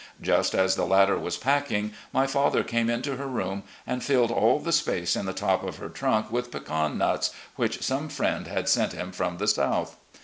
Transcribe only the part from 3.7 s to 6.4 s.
and filled all the space in the top of her trunk